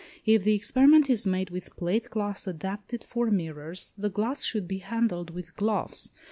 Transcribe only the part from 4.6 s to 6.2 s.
be handled with gloves.